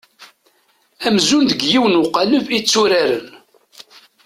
[1.07, 3.25] Amzun deg yiwen uqaleb i tturaren.